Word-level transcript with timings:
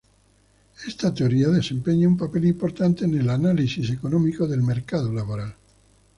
Esta 0.89 1.13
teoría 1.13 1.49
desempeña 1.49 2.07
un 2.07 2.17
papel 2.17 2.45
importante 2.45 3.05
en 3.05 3.19
el 3.19 3.29
análisis 3.29 3.87
económico 3.91 4.47
del 4.47 4.63
mercado 4.63 5.13
laboral. 5.13 5.53